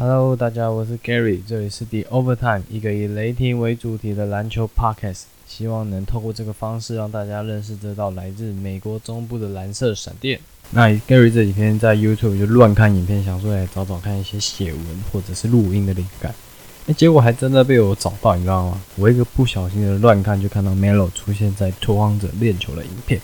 [0.00, 10.38] Hello，大家，我是 Gary，这里是 The Overtime，一个以雷霆为主题的篮球 Podcast，希望能透过这个方式让大家认识这道来自美国中部的蓝色闪电。
[10.70, 16.32] 那 Gary 这几天在 YouTube 就乱看影片，想说来找找看一些写文或者是录音的灵感，
[16.86, 18.80] 哎，结果还真的被我找到，你知道吗？
[18.94, 23.20] 我一个不小心的乱看，就看到 Melo 出现在拓荒者练球的影片，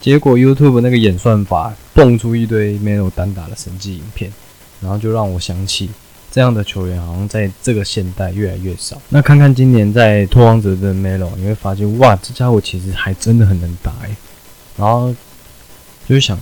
[0.00, 4.32] 结果 YouTube 那个演算法蹦出一堆 Melo 单打的神迹影片，
[4.80, 5.90] 然后就让我想起。
[6.34, 9.00] 这样的球员好像在这个现代越来越少。
[9.08, 14.16] 那看看今年在拓荒者的 Melo，你会发现，哇，这家伙其实还真的很能打诶。
[14.76, 15.14] 然后
[16.08, 16.36] 就是想，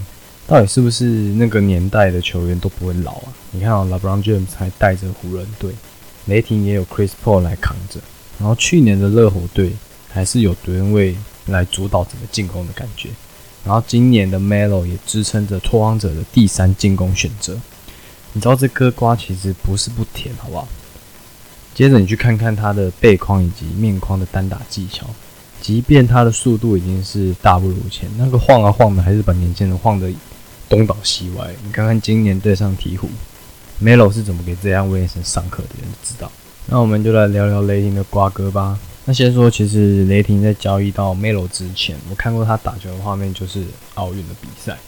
[0.47, 3.29] 到底是不是那个年代的球员都不会老啊？
[3.51, 5.73] 你看啊，LeBron James 还带着湖人队，
[6.25, 8.01] 雷霆也有 Chris Paul 来扛着，
[8.39, 9.73] 然后去年的热火队
[10.09, 11.15] 还是有吨位
[11.49, 13.11] 来主导整个进攻的感觉。
[13.63, 17.59] 然后今年的 Melo 也支撑着拓荒者的第三进攻选择。
[18.33, 20.67] 你知道这颗瓜其实不是不甜，好不好？
[21.75, 25.07] 接着你去看看他的背框以及面框的单打技巧，
[25.61, 30.13] 即便他的速度已经是大不如前，那个晃啊晃的还是把年轻人晃得
[30.69, 31.51] 东倒西歪。
[31.65, 33.07] 你看看今年对上鹈鹕
[33.83, 36.31] ，Melo 是怎么给这样威森上课的，人知道。
[36.67, 38.79] 那我们就来聊聊雷霆的瓜哥吧。
[39.05, 44.79] 那先说，其实雷霆在交易到 Melo 之前，我看过他打球的画面，就是奥运的比赛。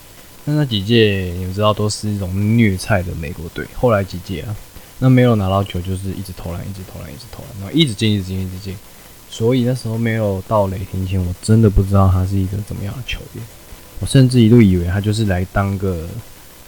[0.47, 4.55] 那那几届你们知道都是一种虐菜的美国队，后来几届啊，
[4.98, 8.77] 那没有拿到球就是一直投篮，一直投篮，一直投篮，然后一直进，一直进，一直进。
[9.31, 13.45] 所以那时候没有到雷霆前，我真的不知道他是一个怎么样的球员。
[14.00, 16.06] 我甚至一度以为他就是来当个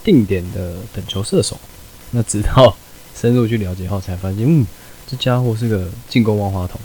[0.03, 1.59] 定点的等球射手。
[2.13, 2.75] 那直到
[3.15, 4.67] 深入去了解后，才发现，嗯，
[5.07, 6.81] 这家伙是个进攻万花筒。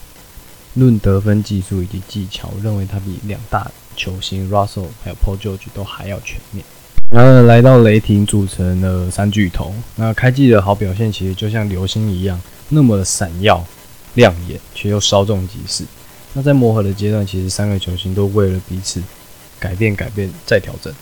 [0.74, 6.64] 论得分技术以及技巧，我认为他比两大球星 Russell 还有 Paul George 都还要全面。
[7.12, 9.76] 然后来到雷霆，组成的三巨头。
[9.98, 13.62] 那开季的好表现，其实就像流星一样，那么的闪耀、
[14.14, 15.84] 亮眼，却又稍纵即逝。
[16.32, 19.04] 那在磨合的阶段，其实三个球星都为了彼此
[19.60, 20.94] 改变、改变再调整。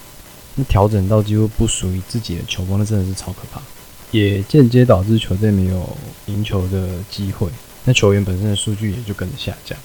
[0.56, 3.62] 那调整到几乎不属于自己的球风，那真的是超可怕，
[4.10, 7.48] 也间接导致球队没有赢球的机会。
[7.86, 9.78] 那球员本身的数据也就跟着下降。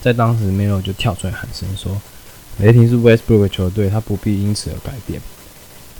[0.00, 2.00] 在当时，Melo 就跳出来喊声说
[2.62, 5.20] ：“雷霆是 Westbrook 的球队，他不必因此而改变。”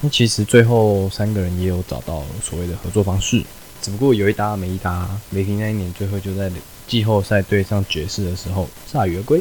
[0.05, 3.41] 那其实最后三个人也有找到所谓的合作方式，
[3.81, 5.09] 只不过有一搭没一搭。
[5.31, 6.51] 雷霆那一年最后就在
[6.89, 9.41] 季后赛对上爵士的时候铩羽而归。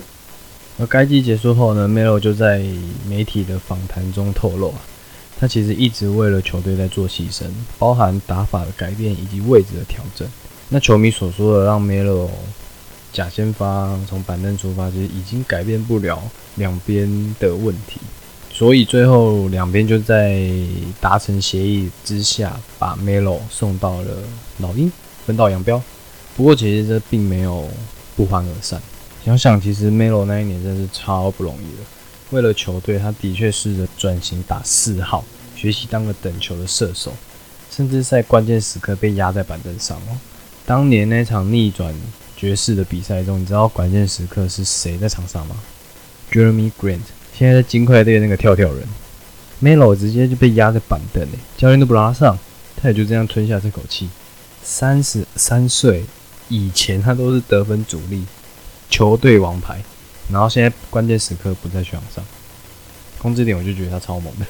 [0.77, 2.63] 而该季结束后呢，Melo 就在
[3.07, 4.79] 媒体的访谈中透露啊，
[5.39, 7.45] 他其实一直为了球队在做牺牲，
[7.79, 10.27] 包含打法的改变以及位置的调整。
[10.69, 12.29] 那球迷所说的让 Melo
[13.11, 16.21] 假先发从板凳出发，其实已经改变不了
[16.55, 17.99] 两边的问题。
[18.53, 20.45] 所以最后两边就在
[20.99, 24.11] 达成协议之下，把 Melo 送到了
[24.59, 24.91] 老鹰，
[25.25, 25.81] 分道扬镳。
[26.35, 27.67] 不过其实这并没有
[28.15, 28.79] 不欢而散。
[29.25, 31.83] 想想其实 Melo 那一年真是超不容易的，
[32.29, 35.23] 为了球队，他的确试着转型打四号，
[35.55, 37.11] 学习当个等球的射手，
[37.71, 40.17] 甚至在关键时刻被压在板凳上哦。
[40.65, 41.95] 当年那场逆转
[42.37, 45.55] 爵士的比赛中，你知道关键时刻是谁在场上吗
[46.31, 46.99] ？Jeremy Grant。
[47.33, 48.83] 现在在金块队那个跳跳人
[49.63, 52.37] ，Melo 直接就被压在板凳里，教练都不让他上，
[52.75, 54.09] 他也就这样吞下这口气。
[54.61, 56.03] 三十三岁
[56.49, 58.25] 以前，他都是得分主力，
[58.89, 59.81] 球队王牌，
[60.31, 62.23] 然后现在关键时刻不在球场上，
[63.17, 64.45] 控制点我就觉得他超猛的。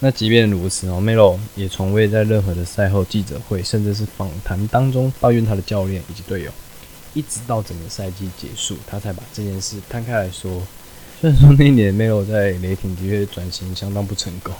[0.00, 6.50] 那即便如此哦，Melo 也从未在任何的赛后记者会，甚至是访谈当中抱怨他的教练以及队友，
[7.14, 10.62] 一直到整个赛季结束，他才把这件事摊开来说。
[11.20, 14.54] 虽然说那一年没有在雷霆的确转型相当不成功，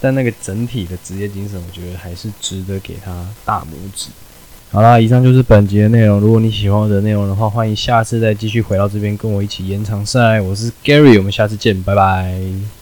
[0.00, 4.10] 但那个整体的职业精神，我觉得还是值得给他大拇指。
[4.70, 6.20] 好啦，以上就是本集的内容。
[6.20, 10.40] 如果你喜欢我的内容的话，欢迎下次再继续回到这边跟我一起延长赛。
[10.40, 12.75] 我是 Gary，我们下次见，拜拜。